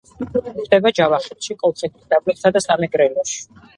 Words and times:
გვხვდება 0.45 0.93
ჯავახეთში, 0.99 1.57
კოლხეთის 1.65 2.09
დაბლობსა 2.15 2.53
და 2.57 2.67
სამეგრელოში. 2.67 3.39